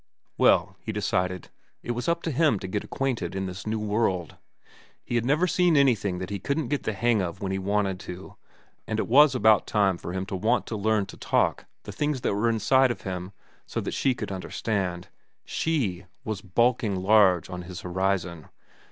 Well, 0.35 0.77
he 0.81 0.91
decided, 0.91 1.49
it 1.83 1.91
was 1.91 2.07
up 2.07 2.23
to 2.23 2.31
him 2.31 2.57
to 2.57 2.67
get 2.67 2.83
acquainted 2.83 3.35
in 3.35 3.45
this 3.45 3.67
new 3.67 3.77
world. 3.77 4.35
He 5.05 5.13
had 5.13 5.27
never 5.27 5.45
seen 5.45 5.77
anything 5.77 6.17
that 6.17 6.31
he 6.31 6.39
couldn't 6.39 6.69
get 6.69 6.81
the 6.85 6.93
hang 6.93 7.21
of 7.21 7.39
when 7.39 7.51
he 7.51 7.59
wanted 7.59 7.99
to 7.99 8.35
and 8.87 8.97
it 8.97 9.05
was 9.07 9.35
about 9.35 9.67
time 9.67 9.99
for 9.99 10.11
him 10.11 10.25
to 10.25 10.35
want 10.35 10.65
to 10.65 10.75
learn 10.75 11.05
to 11.05 11.17
talk 11.17 11.67
the 11.83 11.91
things 11.91 12.21
that 12.21 12.33
were 12.33 12.49
inside 12.49 12.89
of 12.89 13.01
him 13.01 13.31
so 13.67 13.79
that 13.79 13.93
she 13.93 14.15
could 14.15 14.31
understand. 14.31 15.09
She 15.45 16.05
was 16.23 16.41
bulking 16.41 16.95
large 16.95 17.47
on 17.47 17.61
his 17.61 17.81
horizon. 17.81 18.47